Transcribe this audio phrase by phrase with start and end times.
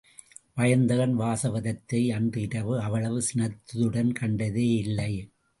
[0.55, 5.13] வயந்தகன் வாசவதத்தையை அன்றுவரை அவ்வளவு சினத்துடன் கண்டதே இல்லை.